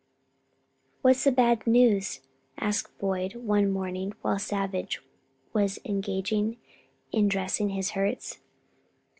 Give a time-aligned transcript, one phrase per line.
[1.03, 2.21] "What's the news?"
[2.57, 4.99] asked Boyd one morning while Savage
[5.53, 6.33] was engaged
[7.11, 8.39] in dressing his hurts.